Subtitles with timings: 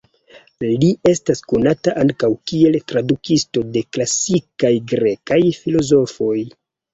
[0.83, 6.35] Li estas konata ankaŭ kiel tradukisto de klasikaj grekaj filozofoj.